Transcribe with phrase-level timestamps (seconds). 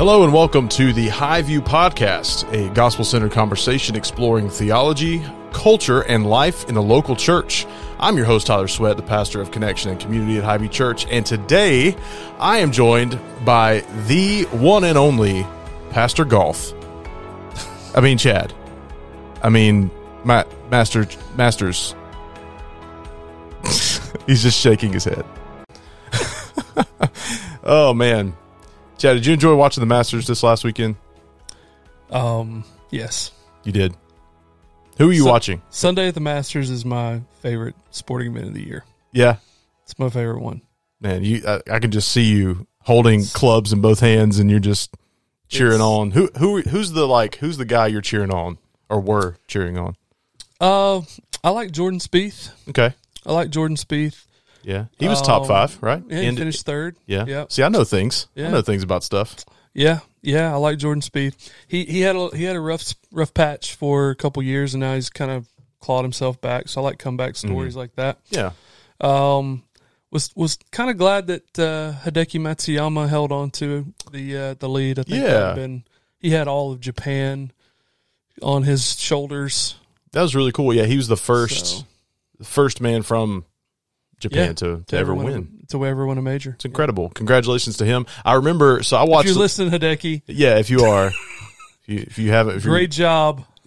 [0.00, 5.22] Hello and welcome to the HighView Podcast, a gospel centered conversation exploring theology,
[5.52, 7.66] culture, and life in the local church.
[7.98, 11.26] I'm your host, Tyler Sweat, the pastor of Connection and Community at HighView Church, and
[11.26, 11.94] today
[12.38, 15.46] I am joined by the one and only
[15.90, 16.72] Pastor Golf.
[17.94, 18.54] I mean, Chad.
[19.42, 19.90] I mean,
[20.24, 21.94] Ma- Master Masters.
[24.26, 25.26] He's just shaking his head.
[27.64, 28.34] oh man,
[29.00, 30.94] Chad, did you enjoy watching the Masters this last weekend?
[32.10, 33.30] Um, yes.
[33.64, 33.94] You did.
[34.98, 35.62] Who are you watching?
[35.70, 38.84] Sunday at the Masters is my favorite sporting event of the year.
[39.12, 39.36] Yeah,
[39.84, 40.60] It's my favorite one.
[41.00, 41.42] man, you.
[41.48, 44.94] I, I can just see you holding clubs in both hands, and you're just
[45.48, 46.10] cheering It's- on.
[46.10, 47.36] Who who who's the like?
[47.36, 48.58] Who's the guy you're cheering on
[48.90, 49.96] or were cheering on?
[50.60, 51.00] Uh,
[51.42, 52.50] I like Jordan Spieth.
[52.68, 54.26] Okay, I like Jordan Spieth.
[54.62, 56.02] Yeah, he was top Um, five, right?
[56.08, 56.96] Yeah, he And- finished third.
[57.06, 58.26] yeah, yeah, See, I know things.
[58.36, 59.36] I know things about stuff.
[59.74, 60.52] yeah, yeah.
[60.52, 61.34] I like Jordan Spieth.
[61.66, 64.80] He he had a he had a rough rough patch for a couple years, and
[64.80, 65.46] now he's kind of
[65.80, 66.68] clawed himself back.
[66.68, 67.48] So I like comeback Mm-hmm.
[67.48, 68.18] stories like that.
[68.30, 68.50] Yeah,
[69.00, 69.62] Um,
[70.10, 74.68] was was kind of glad that uh, Hideki Matsuyama held on to the uh, the
[74.68, 74.98] lead.
[74.98, 75.54] I think Yeah.
[75.54, 75.84] been
[76.18, 77.50] he had all of Japan
[78.42, 79.76] on his shoulders.
[80.12, 80.74] that was really cool.
[80.74, 81.84] Yeah, he was the first So,
[82.38, 83.44] the first man from
[84.20, 85.64] Japan Yeah, to, to ever win win.
[85.70, 86.52] to ever win a major.
[86.52, 87.08] It's incredible.
[87.10, 88.06] Congratulations to him.
[88.24, 88.82] I remember.
[88.82, 89.28] So I If watched.
[89.28, 91.06] you listen, Hideki, yeah, if you are,
[91.82, 93.44] if you, if you haven't, if great job.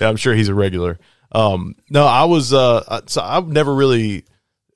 [0.00, 0.98] yeah, I'm sure he's a regular.
[1.32, 2.52] Um, no, I was.
[2.52, 4.24] Uh, so I've never really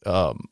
[0.07, 0.49] um,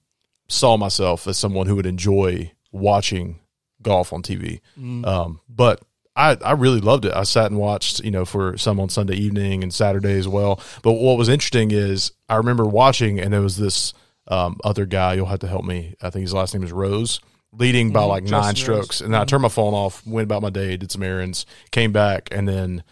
[0.49, 3.41] saw myself as someone who would enjoy watching
[3.83, 4.61] golf on TV.
[4.77, 5.81] Um, but
[6.17, 7.12] I, I really loved it.
[7.14, 10.61] I sat and watched, you know, for some on Sunday evening and Saturday as well.
[10.83, 13.92] But what was interesting is I remember watching, and there was this
[14.28, 15.14] um, other guy.
[15.14, 15.94] You'll have to help me.
[16.00, 17.20] I think his last name is Rose.
[17.53, 18.61] Leading by like Justin nine Rose.
[18.61, 21.93] strokes, and I turned my phone off, went about my day, did some errands, came
[21.93, 22.82] back, and then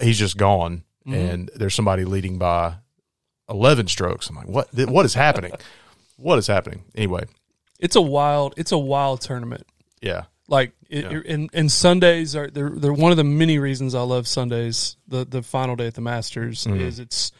[0.00, 2.74] he's just gone and there's somebody leading by
[3.48, 5.50] 11 strokes i'm like what th- what is happening
[6.16, 7.24] what is happening anyway
[7.80, 8.54] It's a wild.
[8.56, 9.66] It's a wild tournament.
[10.00, 14.02] yeah Like it, and and Sundays are they're they're one of the many reasons I
[14.02, 14.96] love Sundays.
[15.08, 16.80] The the final day at the Masters Mm-hmm.
[16.80, 17.32] is it's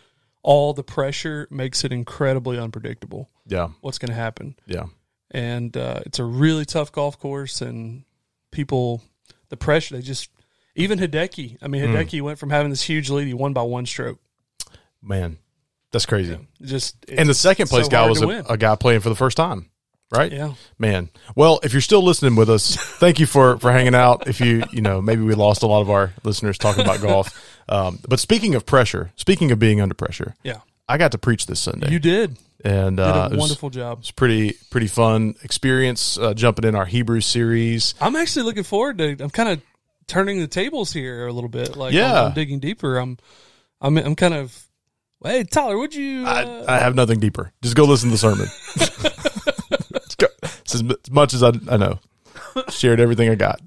[0.43, 3.28] all the pressure makes it incredibly unpredictable.
[3.47, 4.56] yeah What's going to happen?
[4.66, 4.84] yeah
[5.33, 8.05] and uh, it's a really tough golf course and
[8.50, 9.00] people
[9.49, 10.28] the pressure they just
[10.75, 13.87] even Hideki I mean Hideki went from having this huge lead he won by one
[13.87, 14.19] stroke
[15.03, 15.38] man
[15.93, 19.09] that's crazy just and the second place so guy was a, a guy playing for
[19.09, 19.69] the first time
[20.10, 20.32] right?
[20.32, 20.54] Yeah.
[20.78, 21.09] Man.
[21.34, 24.26] Well if you're still listening with us thank you for for hanging out.
[24.28, 27.47] If you you know maybe we lost a lot of our listeners talking about golf.
[27.71, 30.56] Um, but speaking of pressure speaking of being under pressure yeah.
[30.88, 31.88] I got to preach this sunday.
[31.93, 32.37] You did.
[32.65, 33.99] And did uh, a it was- wonderful job.
[34.00, 37.94] It's pretty pretty fun experience uh, jumping in our Hebrew series.
[38.00, 39.62] I'm actually looking forward to I'm kind of
[40.09, 41.76] turning the tables here a little bit.
[41.76, 42.22] Like Yeah.
[42.22, 42.99] I'm, I'm digging deeper.
[42.99, 43.19] I'm
[43.81, 44.66] I'm I'm kind of
[45.22, 47.53] hey Tyler would you uh, I, I have nothing deeper.
[47.62, 48.49] Just go listen to the sermon.
[50.72, 51.98] It's as, as much as I, I know.
[52.69, 53.60] Shared everything I got.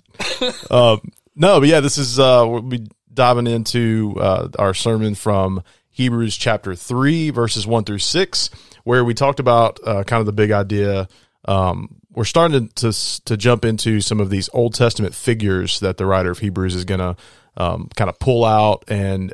[0.71, 5.63] Um, no, but yeah, this is uh, we'll be diving into uh, our sermon from
[5.91, 8.49] Hebrews chapter three, verses one through six,
[8.83, 11.07] where we talked about uh, kind of the big idea.
[11.45, 15.97] Um, we're starting to, to to jump into some of these Old Testament figures that
[15.97, 17.15] the writer of Hebrews is going to
[17.57, 19.33] um, kind of pull out and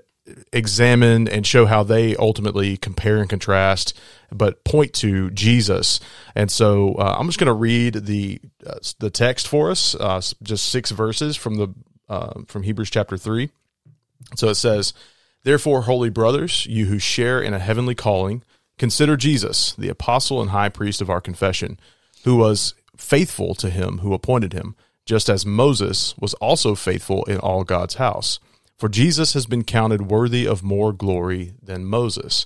[0.53, 3.97] examine and show how they ultimately compare and contrast,
[4.31, 5.99] but point to Jesus.
[6.35, 10.21] And so uh, I'm just going to read the uh, the text for us, uh,
[10.43, 11.73] just six verses from the
[12.07, 13.49] uh, from Hebrews chapter three.
[14.35, 14.93] So it says,
[15.43, 18.43] "Therefore, holy brothers, you who share in a heavenly calling,
[18.77, 21.79] consider Jesus, the apostle and high priest of our confession,
[22.23, 24.75] who was faithful to him who appointed him,
[25.05, 28.39] just as Moses was also faithful in all God's house."
[28.77, 32.45] For Jesus has been counted worthy of more glory than Moses,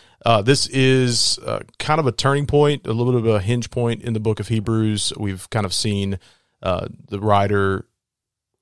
[0.25, 3.69] uh, this is uh, kind of a turning point, a little bit of a hinge
[3.71, 5.13] point in the book of Hebrews.
[5.17, 6.19] We've kind of seen
[6.61, 7.85] uh, the writer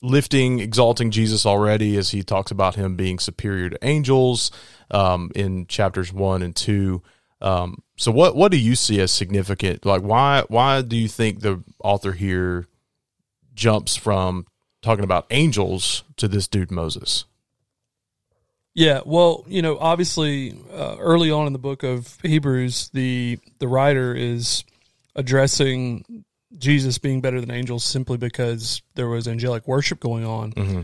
[0.01, 4.51] lifting, exalting Jesus already as he talks about him being superior to angels
[4.91, 7.01] um, in chapters one and two.
[7.41, 9.85] Um, so, what what do you see as significant?
[9.85, 12.67] Like, why why do you think the author here
[13.53, 14.45] jumps from
[14.81, 17.25] talking about angels to this dude Moses?
[18.75, 23.68] Yeah, well, you know, obviously, uh, early on in the book of Hebrews, the the
[23.68, 24.63] writer is
[25.16, 26.24] addressing
[26.57, 30.54] Jesus being better than angels simply because there was angelic worship going on.
[30.54, 30.81] Mm-hmm.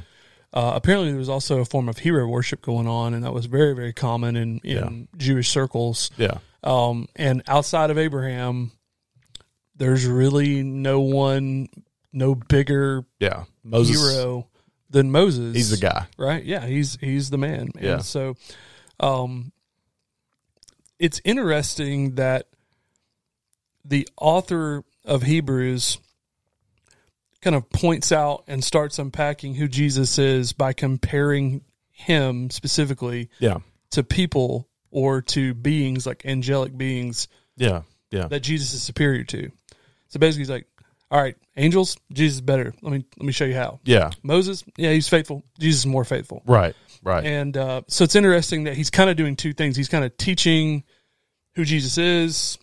[0.54, 3.46] Uh, apparently, there was also a form of hero worship going on, and that was
[3.46, 6.10] very, very common in, in Jewish circles.
[6.18, 6.38] Yeah.
[6.64, 8.72] Um, and outside of Abraham,
[9.76, 11.68] there's really no one,
[12.14, 13.44] no bigger Yeah.
[13.64, 13.98] Moses.
[14.00, 14.48] hero
[14.96, 15.54] than Moses.
[15.56, 16.08] He's the guy.
[16.18, 16.44] right?
[16.44, 17.70] Yeah, he's he's the man.
[17.80, 17.96] Yeah.
[17.96, 18.36] And so,
[19.00, 19.52] um,
[21.00, 22.48] it's interesting that
[23.84, 25.98] the author of Hebrews
[27.42, 31.62] kind of points out and starts unpacking who Jesus is by comparing
[31.92, 33.58] him specifically Yeah.
[33.92, 37.28] to people or to beings like angelic beings
[37.58, 37.82] Yeah.
[38.12, 38.28] Yeah.
[38.30, 39.52] that Jesus is superior to.
[40.08, 40.68] So basically, he's like,
[41.12, 42.74] "All right, angels, Jesus is better.
[42.82, 44.12] Let me let me show you how." Yeah.
[44.24, 45.44] Moses, yeah, he's faithful.
[45.60, 46.42] Jesus is more faithful.
[46.46, 46.76] Right.
[47.04, 47.24] Right.
[47.26, 49.76] And uh, so it's interesting that he's kind of doing two things.
[49.78, 50.84] He's kind of teaching
[51.56, 52.58] who Jesus is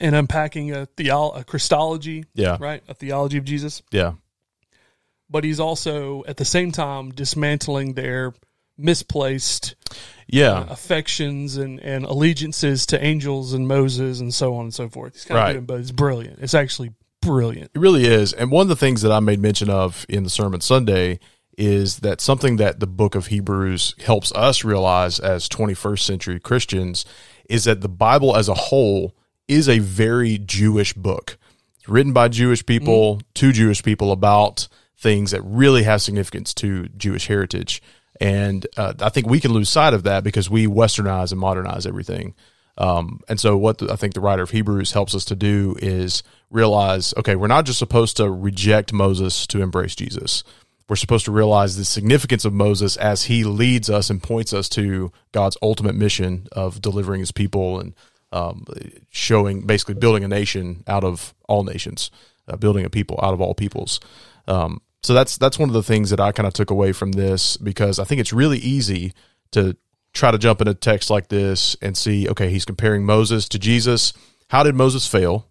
[0.00, 2.56] and unpacking a, theolo- a Christology, yeah.
[2.60, 2.82] right?
[2.88, 3.82] A theology of Jesus.
[3.90, 4.12] Yeah.
[5.28, 8.32] But he's also, at the same time, dismantling their
[8.78, 9.74] misplaced
[10.28, 10.64] Yeah.
[10.68, 15.14] affections and, and allegiances to angels and Moses and so on and so forth.
[15.14, 15.48] He's kind Right.
[15.50, 15.80] of doing both.
[15.80, 16.38] It's brilliant.
[16.40, 16.92] It's actually
[17.28, 17.70] brilliant.
[17.74, 18.32] It really is.
[18.32, 21.20] And one of the things that I made mention of in the sermon Sunday
[21.56, 27.04] is that something that the book of Hebrews helps us realize as 21st century Christians
[27.50, 29.14] is that the Bible as a whole
[29.48, 31.36] is a very Jewish book.
[31.76, 36.88] It's written by Jewish people to Jewish people about things that really have significance to
[36.96, 37.82] Jewish heritage.
[38.20, 41.86] And uh, I think we can lose sight of that because we westernize and modernize
[41.86, 42.34] everything.
[42.78, 45.76] Um, and so, what the, I think the writer of Hebrews helps us to do
[45.80, 50.44] is realize okay, we're not just supposed to reject Moses to embrace Jesus.
[50.88, 54.70] We're supposed to realize the significance of Moses as he leads us and points us
[54.70, 57.94] to God's ultimate mission of delivering his people and
[58.32, 58.64] um,
[59.10, 62.10] showing, basically, building a nation out of all nations,
[62.46, 64.00] uh, building a people out of all peoples.
[64.46, 67.12] Um, so that's that's one of the things that I kind of took away from
[67.12, 69.12] this because I think it's really easy
[69.52, 69.76] to
[70.18, 73.58] try to jump in a text like this and see, okay, he's comparing Moses to
[73.58, 74.12] Jesus.
[74.48, 75.46] How did Moses fail?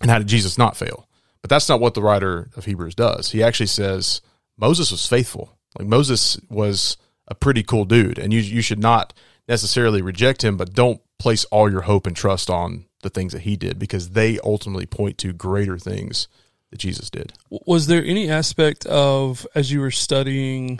[0.00, 1.08] And how did Jesus not fail?
[1.42, 3.30] But that's not what the writer of Hebrews does.
[3.30, 4.20] He actually says
[4.56, 5.58] Moses was faithful.
[5.78, 6.96] Like Moses was
[7.28, 9.12] a pretty cool dude, and you you should not
[9.48, 13.42] necessarily reject him, but don't place all your hope and trust on the things that
[13.42, 16.28] he did because they ultimately point to greater things
[16.70, 17.32] that Jesus did.
[17.50, 20.78] Was there any aspect of, as you were studying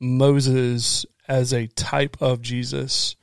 [0.00, 3.16] Moses as a type of Jesus,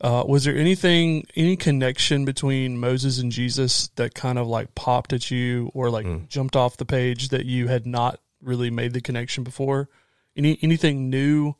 [0.00, 5.12] uh, was there anything, any connection between Moses and Jesus that kind of like popped
[5.12, 9.00] at you or like jumped off the page that you had not really made the
[9.00, 9.88] connection before?
[10.36, 11.54] Any anything new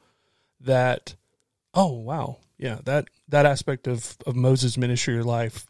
[0.61, 1.15] that,
[1.73, 5.67] oh wow, yeah, that that aspect of of Moses' ministry or life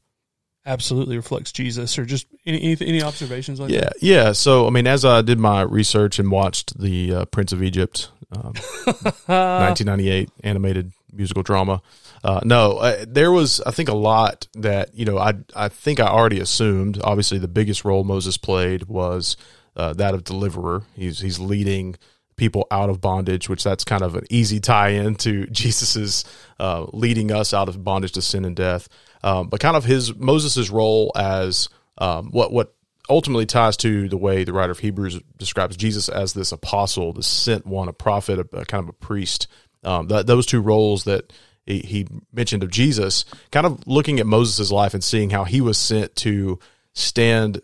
[0.66, 3.94] absolutely reflects Jesus, or just any any, any observations like that.
[4.02, 4.32] Yeah, yeah.
[4.32, 8.10] So I mean, as I did my research and watched the uh, Prince of Egypt,
[8.32, 8.52] um,
[9.26, 11.80] 1998 animated musical drama.
[12.22, 16.00] Uh, no, uh, there was I think a lot that you know I I think
[16.00, 17.00] I already assumed.
[17.02, 19.36] Obviously, the biggest role Moses played was
[19.76, 20.82] uh, that of deliverer.
[20.94, 21.96] He's he's leading
[22.36, 26.24] people out of bondage, which that's kind of an easy tie-in to Jesus's
[26.60, 28.88] uh, leading us out of bondage to sin and death.
[29.26, 31.68] Um, but kind of his Moses's role as
[31.98, 32.72] um, what what
[33.10, 37.24] ultimately ties to the way the writer of Hebrews describes Jesus as this apostle, the
[37.24, 39.48] sent one, a prophet, a, a kind of a priest.
[39.82, 41.32] Um, th- those two roles that
[41.64, 45.60] he, he mentioned of Jesus, kind of looking at Moses' life and seeing how he
[45.60, 46.60] was sent to
[46.92, 47.60] stand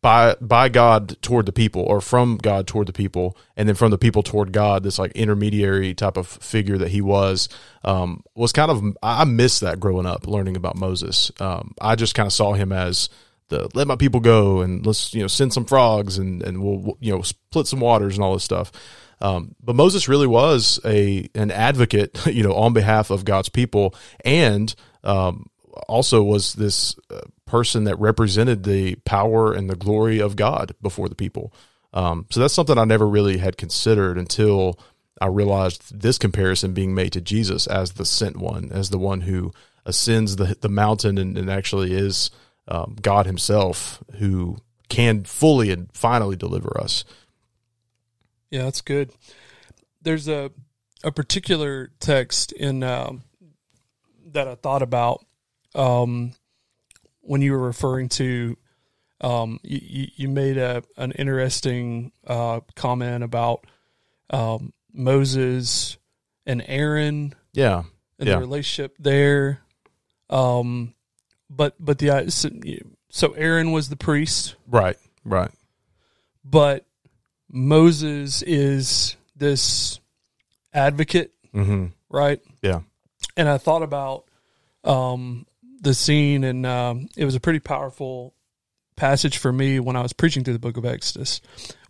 [0.00, 3.90] by by God toward the people, or from God toward the people, and then from
[3.90, 4.82] the people toward God.
[4.82, 7.48] This like intermediary type of figure that he was
[7.84, 11.30] um, was kind of I missed that growing up, learning about Moses.
[11.40, 13.08] Um, I just kind of saw him as
[13.48, 16.96] the let my people go and let's you know send some frogs and and we'll
[17.00, 18.72] you know split some waters and all this stuff.
[19.20, 23.94] Um, but Moses really was a an advocate, you know, on behalf of God's people,
[24.24, 25.50] and um,
[25.88, 31.08] also was this uh, person that represented the power and the glory of God before
[31.08, 31.52] the people.
[31.92, 34.78] Um, so that's something I never really had considered until
[35.20, 39.22] I realized this comparison being made to Jesus as the sent one, as the one
[39.22, 39.52] who
[39.86, 42.30] ascends the the mountain and, and actually is
[42.66, 44.56] um, God Himself who
[44.88, 47.04] can fully and finally deliver us.
[48.50, 49.12] Yeah, that's good.
[50.02, 50.50] There's a
[51.04, 53.22] a particular text in um,
[54.32, 55.24] that I thought about
[55.74, 56.32] um,
[57.24, 58.56] when you were referring to.
[59.20, 63.64] Um, you, you made a an interesting uh, comment about
[64.30, 65.96] um, Moses
[66.46, 67.84] and Aaron Yeah.
[68.18, 68.34] and Yeah.
[68.34, 69.60] the relationship there.
[70.28, 70.94] Um,
[71.48, 72.50] but but the uh, so,
[73.08, 74.96] so Aaron was the priest, Right.
[75.24, 75.50] Right.
[76.44, 76.84] but
[77.48, 80.00] Moses is this
[80.72, 81.86] advocate, Mm-hmm.
[82.10, 82.40] right?
[82.62, 82.80] Yeah.
[83.36, 84.24] And I thought about
[84.82, 85.46] um,
[85.84, 88.34] the scene, and um, it was a pretty powerful
[88.96, 91.40] passage for me when I was preaching through the book of Exodus,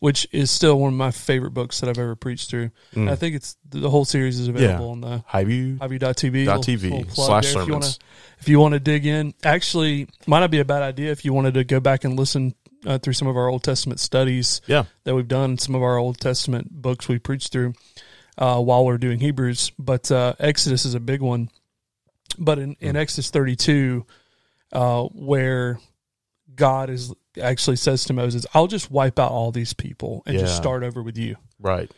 [0.00, 2.70] which is still one of my favorite books that I've ever preached through.
[2.94, 3.10] Mm.
[3.10, 5.22] I think it's the whole series is available on the?
[5.32, 6.44] Ivy.tv.
[6.46, 7.98] Dot TV slash there if you wanna- sermons.
[8.40, 9.34] if you want to dig in.
[9.44, 12.54] Actually, might not be a bad idea if you wanted to go back and listen
[12.86, 14.84] uh, through some of our Old Testament studies Yeah.
[15.04, 17.74] that we've done, some of our Old Testament books we preached through
[18.38, 19.72] uh, while we're doing Hebrews.
[19.78, 21.50] But uh, Exodus is a big one.
[22.38, 24.04] But in, in Exodus 32,
[24.72, 25.78] uh, where
[26.54, 27.12] God is
[27.42, 31.02] actually says to Moses, "I'll just wipe out all these people and just start over
[31.02, 31.90] with you." Right.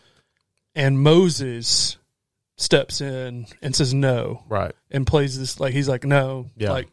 [0.75, 1.97] And Moses
[2.57, 4.75] steps in and says, "No," Right.
[4.91, 6.73] and plays this like he's like no Yeah.
[6.73, 6.89] like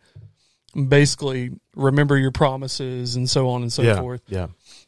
[0.88, 4.00] basically remember your promises and so on and so yeah.
[4.00, 4.48] forth Yeah.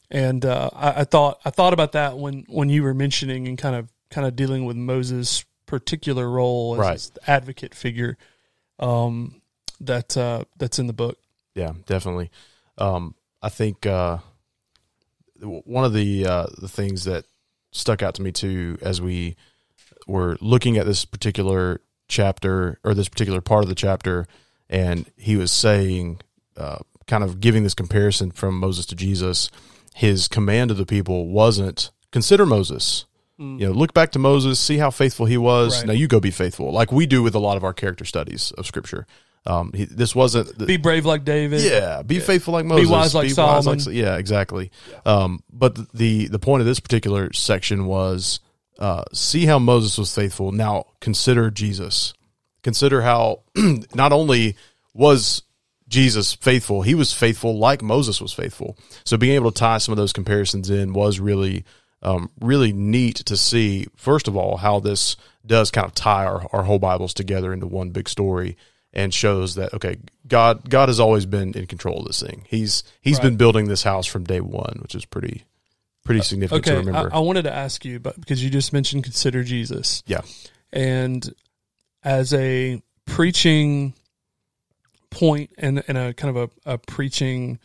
[0.10, 3.56] and uh, I, I thought i thought about that when when you were mentioning and
[3.58, 6.94] kind of kind of dealing with moses particular role as Right.
[6.94, 8.18] this advocate figure
[8.80, 9.42] um
[9.80, 11.18] that uh that's in the book
[11.56, 12.30] Yeah, definitely.
[12.78, 14.18] Um, I think uh,
[15.40, 17.26] one of the uh, the things that
[17.72, 19.38] stuck out to me too as we
[20.06, 24.28] were looking at this particular chapter or this particular part of the chapter,
[24.70, 26.20] and he was saying,
[26.58, 29.50] uh, kind of giving this comparison from Moses to Jesus.
[29.94, 33.06] His command to the people wasn't consider Moses.
[33.38, 35.80] You know, look back to Moses, see how faithful he was.
[35.80, 35.88] Right.
[35.88, 38.52] Now you go be faithful, like we do with a lot of our character studies
[38.52, 39.06] of Scripture.
[39.48, 42.90] Um, he, this wasn't the, be brave like david yeah, be faithful like Moses.
[42.90, 43.80] wise like Solomon.
[43.92, 44.72] yeah, exactly.
[45.06, 48.40] Um, but the the point of this particular section was
[48.80, 50.52] uh, see how Moses was faithful.
[50.52, 52.14] Now consider Jesus.
[52.64, 53.44] Consider how
[53.94, 54.56] not only
[54.94, 55.44] was
[55.88, 58.78] Jesus faithful, he was faithful like Moses was faithful.
[59.04, 61.66] So being able to tie some of those comparisons in was really
[62.06, 63.88] um, really neat to see.
[63.96, 67.68] First of all, how this does kind of tie our, our whole Bibles together into
[67.68, 68.58] one big story
[68.94, 69.98] and shows that okay,
[70.28, 72.46] God God has always been in control of this thing.
[72.48, 73.24] He's he's Right.
[73.24, 75.44] been building this house from day one, which is pretty
[76.06, 77.14] pretty significant to okay I, remember.
[77.16, 80.22] I wanted to ask you but because you just mentioned consider jesus yeah,
[80.72, 81.28] and
[82.04, 83.96] as a preaching
[85.10, 87.58] point and, and a kind of a, a preaching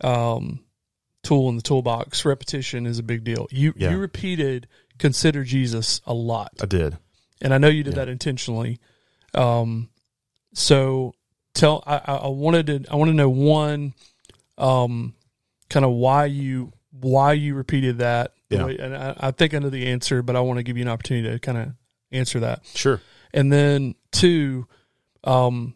[0.00, 0.58] um,
[1.28, 3.46] tool in the toolbox, repetition is a big deal.
[3.50, 3.90] You Yeah.
[3.90, 4.66] you repeated
[4.98, 6.96] consider Jesus a lot, I did.
[7.40, 8.04] and I know you did Yeah.
[8.04, 8.78] that intentionally.
[9.34, 9.88] Um,
[10.54, 11.14] so
[11.54, 13.94] tell I, I wanted to I want to know one,
[14.56, 15.14] um,
[15.70, 18.32] kind of why you why you repeated that.
[18.50, 18.64] Yeah.
[18.64, 20.82] way- and I, I think I know the answer, but I want to give you
[20.82, 21.72] an opportunity to kind of
[22.10, 22.64] answer that.
[22.74, 23.00] Sure.
[23.34, 24.66] And then two,
[25.24, 25.74] um,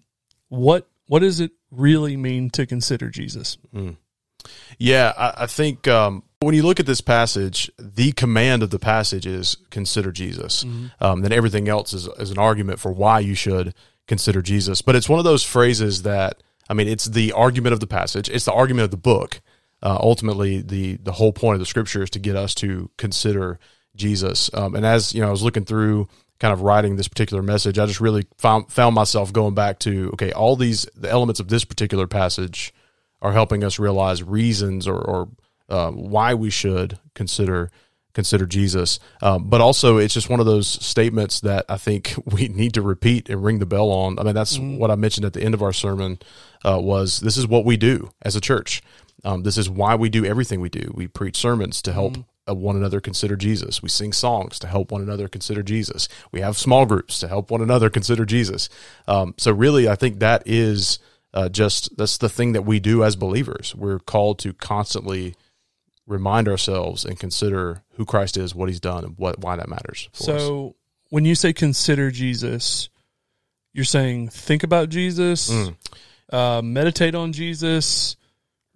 [0.48, 3.58] what what does it really mean to consider Jesus?
[4.78, 8.78] Yeah, I, I think um, when you look at this passage, the command of the
[8.78, 10.64] passage is consider Jesus.
[11.00, 13.74] Um, then everything else is, is an argument for why you should
[14.06, 14.82] consider Jesus.
[14.82, 18.28] But it's one of those phrases that, I mean, it's the argument of the passage,
[18.28, 19.40] it's the argument of the book.
[19.82, 23.58] Uh, ultimately, the the whole point of the scripture is to get us to consider
[23.96, 24.48] Jesus.
[24.54, 26.06] Um, and as you know, I was looking through
[26.42, 30.10] kind of writing this particular message, I just really found found myself going back to
[30.14, 32.74] okay, all these the elements of this particular passage
[33.22, 35.28] are helping us realize reasons or, or
[35.70, 37.70] uh, why we should consider
[38.14, 38.98] consider Jesus.
[39.22, 42.82] Um, but also, it's just one of those statements that I think we need to
[42.82, 44.18] repeat and ring the bell on.
[44.18, 46.18] I mean, that's what I mentioned at the end of our sermon.
[46.62, 48.82] Uh, was this is what we do as a church?
[49.24, 50.92] Um, this is why we do everything we do.
[50.94, 52.16] We preach sermons to help
[52.48, 53.82] uh, one another consider Jesus.
[53.82, 56.08] We sing songs to help one another consider Jesus.
[56.32, 58.68] We have small groups to help one another consider Jesus.
[59.06, 60.98] Um, so really, I think that is
[61.34, 63.74] uh, just that's the thing that we do as believers.
[63.74, 65.34] We're called to constantly
[66.06, 70.08] remind ourselves and consider who Christ is, what He's done, and what why that matters.
[70.12, 70.42] For us.
[70.42, 70.76] So
[71.10, 72.88] when you say consider Jesus,
[73.72, 75.76] you're saying think about Jesus, Mm.
[76.32, 78.16] uh, meditate on Jesus,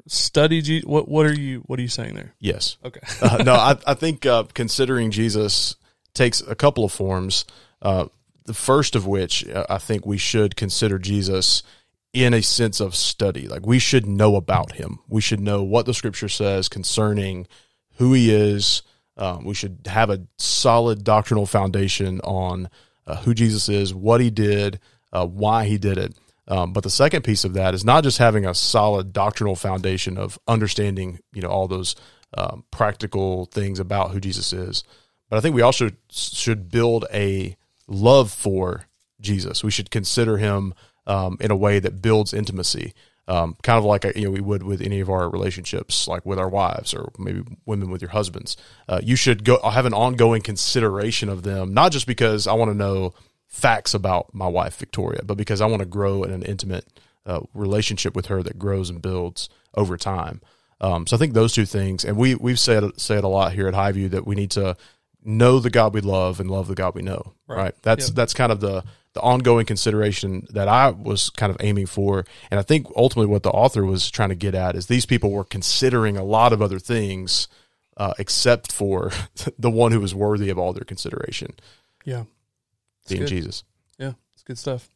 [0.07, 0.87] study Jesus.
[0.87, 2.35] What what are you what are you saying there?
[2.39, 3.01] yes, Okay.
[3.23, 5.77] uh, no, I, I think uh, considering Jesus
[6.15, 7.45] takes a couple of forms.
[7.83, 8.07] Uh,
[8.47, 11.63] the first of which uh, I think we should consider Jesus
[12.17, 13.47] in a sense of study.
[13.47, 15.01] Like we should know about him.
[15.07, 17.47] We should know what the scripture says concerning
[17.97, 18.83] who he is.
[19.19, 22.71] Um, we should have a solid doctrinal foundation on
[23.07, 24.81] uh, who Jesus is, what he did,
[25.13, 26.15] uh, why he did it.
[26.49, 30.17] Um, but the second piece of that is not just having a solid doctrinal foundation
[30.17, 31.97] of understanding, you know, all those
[32.35, 34.85] um, practical things about who Jesus is,
[35.29, 37.57] but I think we also should build a
[37.89, 38.87] love for
[39.21, 39.63] Jesus.
[39.63, 40.73] We should consider him
[41.07, 42.95] um, in a way that builds intimacy,
[43.29, 46.39] um, kind of like you know we would with any of our relationships, like with
[46.39, 48.57] our wives or maybe women with your husbands.
[48.89, 52.71] Uh, you should go have an ongoing consideration of them, not just because I want
[52.71, 53.15] to know
[53.49, 56.87] facts about my wife Victoria, but because I want to grow in an intimate
[57.25, 60.41] uh, relationship with her that grows and builds over time.
[60.81, 63.67] Um, so I think those two things, and we we've said said a lot here
[63.67, 64.77] at Highview that we need to
[65.27, 67.35] know the God we love and love the God we know.
[67.47, 67.57] Right.
[67.57, 67.75] right?
[67.83, 72.25] That's that's kind of the the ongoing consideration that I was kind of aiming for,
[72.51, 75.31] and I think ultimately what the author was trying to get at is these people
[75.31, 77.49] were considering a lot of other things
[77.97, 79.11] uh, except for
[79.59, 81.55] the one who was worthy of all their consideration.
[82.05, 82.25] Yeah,
[83.09, 83.29] being good.
[83.29, 83.65] Jesus.
[83.99, 84.89] Yeah, it's good stuff.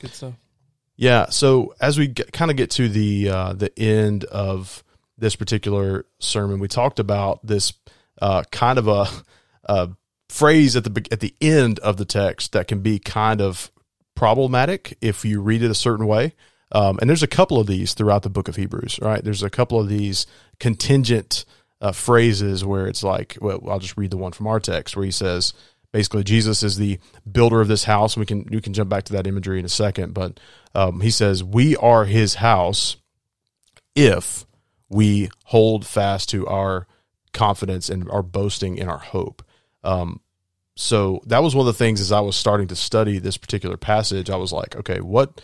[0.00, 0.34] Good stuff.
[0.96, 1.26] Yeah.
[1.30, 4.82] So as we get, kind of get to the uh, the end of
[5.16, 7.72] this particular sermon, we talked about this
[8.20, 9.06] uh, kind of a,
[9.64, 9.90] a,
[10.28, 13.70] phrase at the at the end of the text that can be kind of
[14.14, 16.34] problematic if you read it a certain way.
[16.70, 19.24] Um, and there's a couple of these throughout the book of Hebrews, right?
[19.24, 20.26] There's a couple of these
[20.60, 21.46] contingent
[21.80, 25.04] uh, phrases where it's like, well, I'll just read the one from our text where
[25.04, 25.54] he says,
[25.92, 26.98] basically Jesus is the
[27.30, 28.16] builder of this house.
[28.16, 30.38] We can we can jump back to that imagery in a second, but
[30.74, 32.96] um, he says we are His house
[33.94, 34.46] if
[34.88, 36.86] we hold fast to our
[37.38, 39.42] confidence and our boasting in our hope.
[39.84, 40.20] Um,
[40.76, 43.76] so that was one of the things as I was starting to study this particular
[43.76, 44.28] passage.
[44.28, 45.40] I was like, okay, what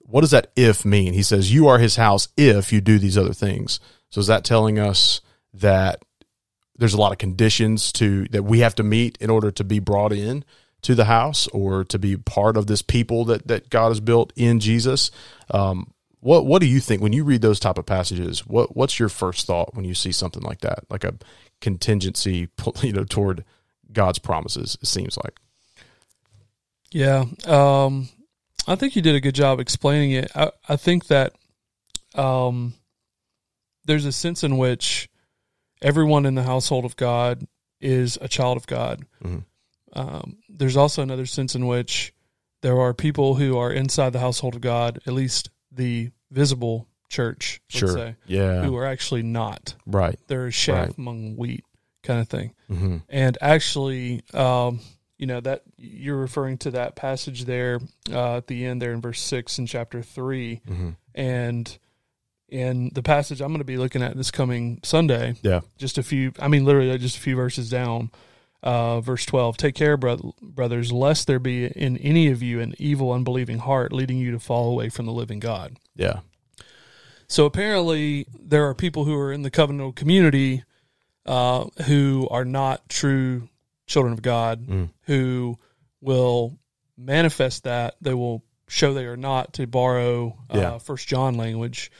[0.00, 1.12] what does that if mean?
[1.12, 3.80] He says you are His house if you do these other things.
[4.10, 5.20] So is that telling us
[5.54, 6.04] that
[6.76, 9.78] there's a lot of conditions to that we have to meet in order to be
[9.78, 10.44] brought in
[10.82, 14.32] to the house or to be part of this people that that God has built
[14.36, 15.10] in Jesus.
[15.50, 15.92] Um,
[16.26, 18.44] what what do you think when you read those type of passages?
[18.44, 21.14] What what's your first thought when you see something like that, like a
[21.60, 22.48] contingency,
[22.82, 23.44] you know, toward
[23.92, 24.76] God's promises?
[24.82, 25.38] It seems like.
[26.90, 28.08] Yeah, um,
[28.66, 30.32] I think you did a good job explaining it.
[30.34, 31.32] I, I think that
[32.16, 32.74] um,
[33.84, 35.08] there's a sense in which
[35.80, 37.46] everyone in the household of God
[37.80, 39.04] is a child of God.
[39.22, 39.38] Mm-hmm.
[39.92, 42.12] Um, there's also another sense in which
[42.62, 47.60] there are people who are inside the household of God, at least the visible church,
[47.68, 47.88] sure.
[47.88, 49.74] say, yeah, who are actually not.
[49.86, 50.18] Right.
[50.26, 50.98] They're a chaff right.
[50.98, 51.64] among wheat
[52.02, 52.54] kind of thing.
[52.70, 52.98] Mm-hmm.
[53.08, 54.80] And actually, um,
[55.18, 59.00] you know, that you're referring to that passage there uh, at the end there in
[59.00, 60.90] verse six in chapter 3 mm-hmm.
[61.14, 61.78] And
[62.48, 65.34] in the passage I'm going to be looking at this coming Sunday.
[65.42, 65.60] Yeah.
[65.78, 68.10] Just a few, I mean, literally just a few verses down.
[68.62, 72.74] Uh, verse 12 Take care, bro- brothers, lest there be in any of you an
[72.78, 75.76] evil, unbelieving heart leading you to fall away from the living God.
[75.96, 76.20] Yeah.
[77.28, 80.62] So apparently, there are people who are in the covenantal community
[81.24, 83.48] uh, who are not true
[83.86, 84.90] children of God, mm.
[85.02, 85.58] who
[86.00, 86.56] will
[86.96, 87.96] manifest that.
[88.00, 91.90] They will show they are not, to borrow uh, First John language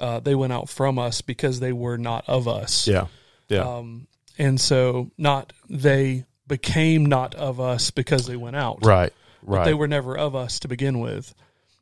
[0.00, 2.86] uh, they went out from us because they were not of us.
[2.86, 3.06] Yeah.
[3.48, 3.60] Yeah.
[3.60, 4.06] Um,
[4.36, 8.84] and so not they became not of us because they went out.
[8.84, 9.12] Right.
[9.42, 9.60] Right.
[9.60, 11.34] But they were never of us to begin with.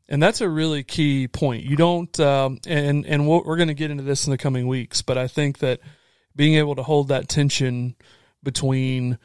[0.08, 1.64] And that's a really key point.
[1.64, 5.02] You don't, um, and and we're going to get into this in the coming weeks,
[5.02, 5.80] but I think that
[6.36, 7.96] being able to hold that tension
[8.42, 9.18] between,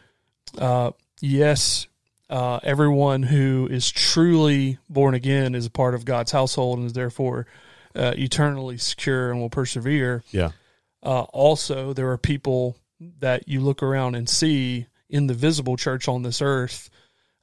[0.58, 0.92] uh,
[1.22, 1.86] yes,
[2.32, 6.94] uh, everyone who is truly born again is a part of God's household and is
[6.94, 7.46] therefore
[7.96, 10.24] uh, eternally secure and will persevere.
[10.32, 10.52] Yeah.
[11.04, 12.78] Uh, also, there are people
[13.20, 16.90] that you look around and see in the visible church on this earth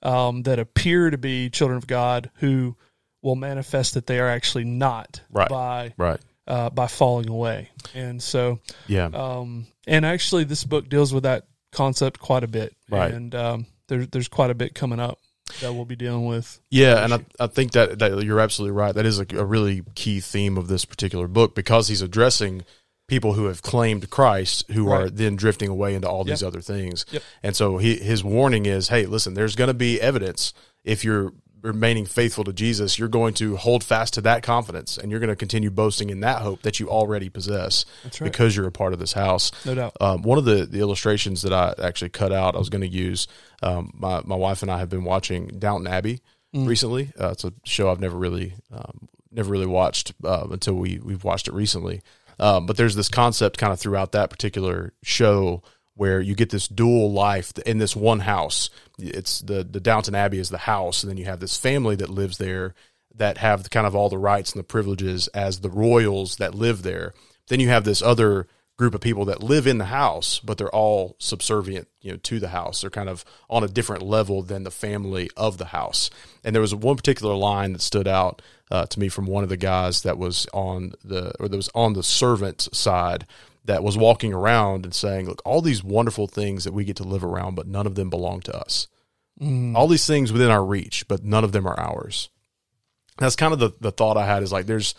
[0.03, 2.77] um, that appear to be children of God who
[3.23, 5.49] will manifest that they are actually not right.
[5.49, 6.21] by right.
[6.47, 7.69] Uh, by falling away.
[7.95, 9.11] And so, yeah.
[9.13, 12.75] Um, and actually, this book deals with that concept quite a bit.
[12.89, 13.13] Right.
[13.13, 15.19] And um, there's there's quite a bit coming up
[15.61, 16.61] that we'll be dealing with.
[16.71, 18.95] Yeah, and I, I think that, that you're absolutely right.
[18.95, 22.65] That is a, a, really key theme of this particular book because he's addressing
[23.07, 25.03] people who have claimed Christ who right.
[25.03, 26.49] are then drifting away into all these yep.
[26.49, 27.07] other things.
[27.11, 27.23] Yep.
[27.43, 30.53] And so he, his warning is, hey, listen, there's going to be evidence
[30.85, 35.11] if you're remaining faithful to Jesus, you're going to hold fast to that confidence and
[35.11, 38.21] you're going to continue boasting in that hope that you already possess right.
[38.21, 39.51] because you're a part of this house.
[39.65, 39.97] No doubt.
[40.01, 42.89] Um, one of the, the illustrations that I actually cut out, I was going to
[42.89, 43.27] use,
[43.63, 46.21] um, my, my wife and I have been watching Downton Abbey
[46.55, 46.67] mm.
[46.67, 47.13] recently.
[47.19, 51.25] Uh, it's a show I've never really, um, never really watched uh, until we, we've
[51.25, 52.03] watched it recently.
[52.41, 55.63] Um, but there's this concept kind of throughout that particular show
[55.99, 58.71] where you get this dual life in this one house.
[58.99, 62.09] It's the the Downton Abbey is the house, and then you have this family that
[62.09, 62.75] lives there
[63.17, 66.85] that have kind of all the rights and the privileges as the royals that live
[66.85, 67.15] there.
[67.49, 70.73] Then you have this other group of people that live in the house, but they're
[70.73, 72.81] all subservient, you know, to the house.
[72.81, 76.11] They're kind of on a different level than the family of the house.
[76.45, 79.49] And there was one particular line that stood out uh, to me from one of
[79.49, 83.27] the guys that was on the or that was on the servant side
[83.69, 87.05] that was walking around and saying, "Look, all these wonderful things that we get to
[87.05, 88.89] live around, but none of them belong to us.
[89.41, 89.77] Mm.
[89.77, 92.29] All these things within our reach, but none of them are ours."
[93.19, 94.95] That's kind of the the thought I had is like there's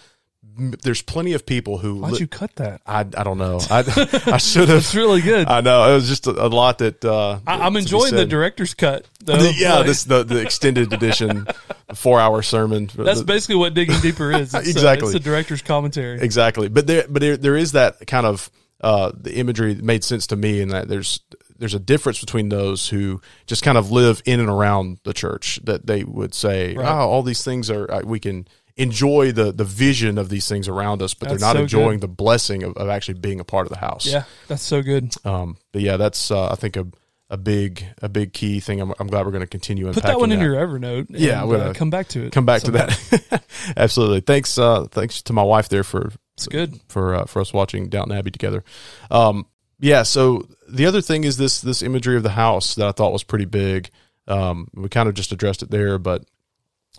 [0.58, 2.82] there's plenty of people who Why'd li- you cut that?
[2.86, 3.60] I, I don't know.
[3.70, 3.84] I,
[4.26, 4.80] I should have.
[4.80, 5.48] It's really good.
[5.48, 8.16] I, I know it was just a, a lot that uh, I'm to be enjoying
[8.16, 9.06] the director's cut.
[9.24, 9.36] Though.
[9.38, 11.46] The- yeah, this the the extended edition,
[11.94, 12.90] four hour sermon.
[12.96, 14.54] that's basically what digging deeper is.
[14.54, 15.08] It's, uh, Exactly.
[15.10, 16.22] it's the director's commentary.
[16.22, 16.68] exactly.
[16.70, 18.50] But there, but there, there is that kind of
[18.82, 21.20] uh, the imagery made sense to me, in that there's
[21.58, 25.60] there's a difference between those who just kind of live in and around the church
[25.66, 26.88] that they would say, Right.
[26.88, 30.70] "Oh, all these things are uh, we can." Enjoy the the vision of these things
[30.70, 32.02] around us, but That's they're not so enjoying good.
[32.04, 34.06] the blessing of, of actually being a part of the house.
[34.06, 35.14] Yeah, that's so good.
[35.26, 36.88] Um, but yeah, that's uh, I think a
[37.30, 38.80] a big a big key thing.
[38.80, 41.08] I'm, I'm glad we're going to continue Put that one in your Evernote.
[41.10, 42.32] Yeah, I'm gonna uh, come back to it.
[42.32, 43.44] come back to that.
[43.76, 44.22] Absolutely.
[44.22, 44.58] Thanks.
[44.58, 46.80] Uh, thanks to my wife there for It's good.
[46.88, 48.64] for uh, for us watching Downton Abbey together.
[49.12, 49.46] Um,
[49.80, 50.04] yeah.
[50.04, 53.24] So the other thing is this this imagery of the house that I thought was
[53.24, 53.90] pretty big.
[54.28, 56.24] Um, we kind of just addressed it there, but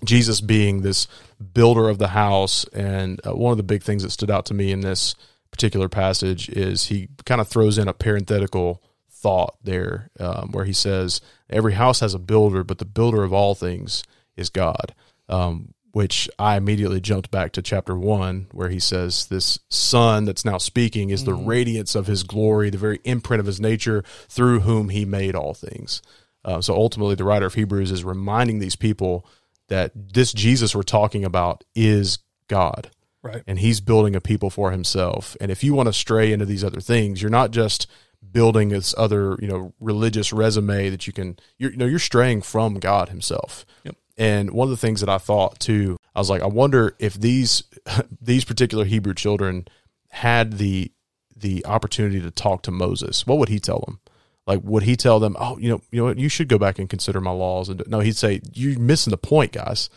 [0.04, 1.06] Jesus being this
[1.54, 4.54] builder of the house, and uh, one of the big things that stood out to
[4.54, 5.14] me in this
[5.50, 10.72] particular passage is he kind of throws in a parenthetical thought there, um, where he
[10.72, 14.02] says, "Every house has a builder, but the builder of all things
[14.36, 14.94] is God."
[15.28, 20.44] Um, which I immediately jumped back to chapter one, where he says, This Son that's
[20.44, 24.60] now speaking is the radiance of his glory, the very imprint of his nature, through
[24.60, 26.00] whom he made all things.
[26.44, 29.26] Uh, so ultimately, the writer of Hebrews is reminding these people
[29.68, 32.90] that this Jesus we're talking about is God
[33.22, 33.42] Right.
[33.46, 35.36] and he's building a people for himself.
[35.40, 37.86] And if you want to stray into these other things, you're not just
[38.32, 42.42] building this other, you know, religious resume that you can you're you know, you're straying
[42.42, 43.66] from God himself.
[43.84, 43.96] Yep.
[44.20, 47.14] And one of the things that I thought too, I was like, I wonder if
[47.14, 47.64] these
[48.20, 49.66] these particular Hebrew children
[50.10, 50.92] had the
[51.34, 53.98] the opportunity to talk to Moses, what would he tell them?
[54.46, 56.18] Like, would he tell them, "Oh, you know, you know what?
[56.18, 57.70] You should go back and consider my laws"?
[57.70, 59.88] And no, he'd say, "You're missing the point, guys.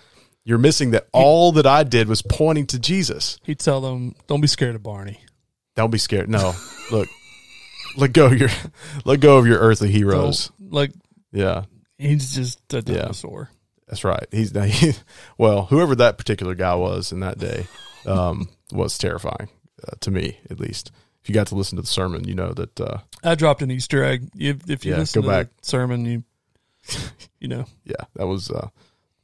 [0.46, 3.38] You're missing that all that I did was pointing to Jesus.
[3.44, 5.20] He'd tell them, "Don't be scared of Barney.
[5.76, 6.30] Don't be scared.
[6.30, 6.54] No,
[6.92, 7.10] look,
[7.98, 8.50] let go of your,
[9.06, 10.48] let go of your earthly heroes.
[10.60, 10.92] Don't- like
[11.34, 11.66] Yeah,
[11.98, 13.50] he's just a dinosaur."
[13.94, 14.26] That's right.
[14.32, 14.94] He's he,
[15.38, 17.68] well, whoever that particular guy was in that day
[18.08, 19.50] um, was terrifying
[19.88, 20.92] uh, to me, at least.
[21.22, 22.80] If you got to listen to the sermon, you know that.
[22.82, 24.30] Uh, I dropped an Easter egg.
[24.38, 25.48] If, if you Yeah, listen go to back.
[25.62, 26.24] the sermon, you
[27.40, 28.68] you know, yeah, that was uh,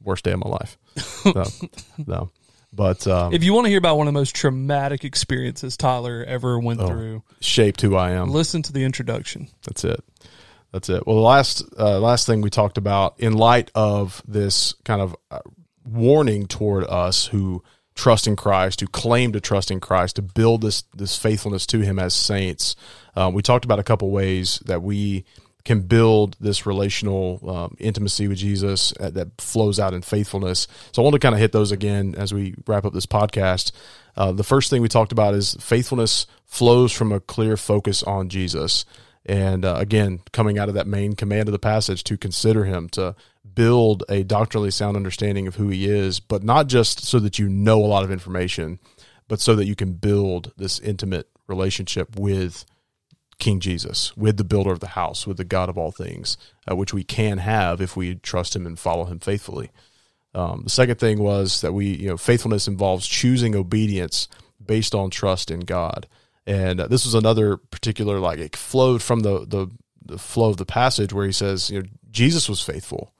[0.02, 0.78] worst day of my life.
[1.26, 1.44] no,
[2.06, 2.30] no,
[2.72, 6.24] but um, if you want to hear about one of the most traumatic experiences Tyler
[6.26, 6.86] ever went Oh.
[6.86, 8.30] through, shaped who I am.
[8.30, 9.48] listen to the introduction.
[9.66, 10.02] That's it.
[10.72, 11.06] That's it.
[11.06, 15.16] Well, the last uh, last thing we talked about in light of this kind of
[15.30, 15.40] uh,
[15.84, 17.62] warning toward us who
[17.96, 21.80] trust in Christ, who claim to trust in Christ, to build this this faithfulness to
[21.80, 22.76] Him as saints.
[23.16, 25.24] Uh, we talked about a couple ways that we
[25.64, 30.66] can build this relational um, intimacy with Jesus uh, that flows out in faithfulness.
[30.92, 33.72] So I want to kind of hit those again as we wrap up this podcast.
[34.16, 38.28] Uh, the first thing we talked about is faithfulness flows from a clear focus on
[38.28, 38.84] Jesus.
[39.30, 42.88] And uh, again, coming out of that main command of the passage to consider him,
[42.88, 43.14] to
[43.54, 47.48] build a doctrinally sound understanding of who he is, but not just so that you
[47.48, 48.80] know a lot of information,
[49.28, 52.64] but so that you can build this intimate relationship with
[53.38, 56.36] King Jesus, with the builder of the house, with the God of all things,
[56.68, 59.70] uh, which we can have if we trust him and follow him faithfully.
[60.34, 64.26] Um, the second thing was that we, you know, faithfulness involves choosing obedience
[64.64, 66.08] based on trust in God.
[66.50, 69.68] And uh, this was another particular, like it flowed from the, the,
[70.04, 73.12] the flow of the passage where he says, you know, Jesus was faithful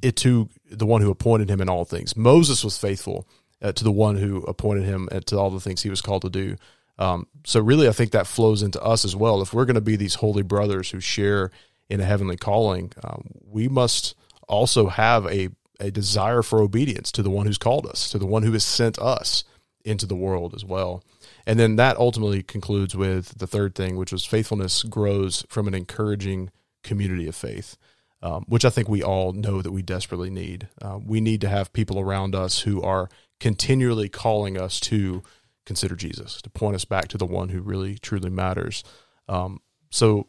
[0.00, 2.16] it to the one who appointed him in all things.
[2.16, 3.26] Moses was faithful
[3.60, 6.22] uh, to the one who appointed him and to all the things he was called
[6.22, 6.56] to do.
[6.98, 9.42] Um, so really, I think that flows into us as well.
[9.42, 11.50] If we're going to be these holy brothers who share
[11.88, 14.14] in a heavenly calling, um, we must
[14.48, 15.48] also have a
[15.80, 18.62] a desire for obedience to the one who's called us, to the one who has
[18.62, 19.42] sent us
[19.84, 21.02] into the world as well.
[21.46, 25.74] And then that ultimately concludes with the third thing, which was faithfulness grows from an
[25.74, 26.50] encouraging
[26.82, 27.76] community of faith
[28.22, 30.68] um, which I think we all know that we desperately need.
[30.80, 33.08] Uh, we need to have people around us who are
[33.40, 35.22] continually calling us to
[35.66, 38.84] consider Jesus, to point us back to the one who really truly matters.
[39.28, 40.28] Um, so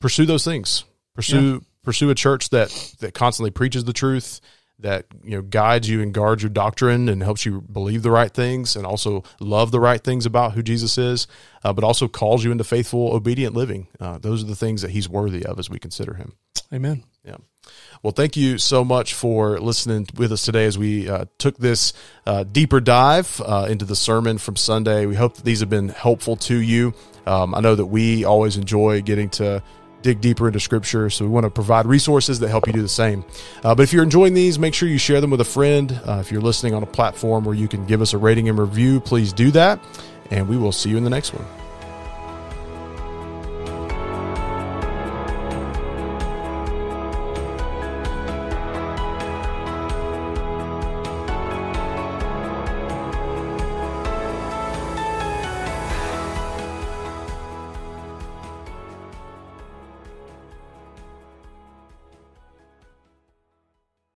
[0.00, 0.84] pursue those things.
[1.14, 4.40] Pursue pursue a church that that constantly preaches the truth,
[4.82, 8.32] that you know guides you and guards your doctrine and helps you believe the right
[8.32, 11.26] things and also love the right things about who Jesus is,
[11.64, 13.88] uh, but also calls you into faithful, obedient living.
[13.98, 16.34] Uh, those are the things that He's worthy of as we consider Him.
[16.72, 17.04] Amen.
[17.24, 17.36] Yeah.
[18.02, 21.92] Well, thank you so much for listening with us today as we uh, took this
[22.26, 25.06] uh, deeper dive uh, into the sermon from Sunday.
[25.06, 26.94] We hope that these have been helpful to you.
[27.26, 29.62] Um, I know that we always enjoy getting to
[30.02, 31.10] dig deeper into scripture.
[31.10, 33.24] So we want to provide resources that help you do the same.
[33.62, 36.00] Uh, but if you're enjoying these, make sure you share them with a friend.
[36.06, 38.58] Uh, if you're listening on a platform where you can give us a rating and
[38.58, 39.80] review, please do that.
[40.30, 41.61] And we will see you in the next one.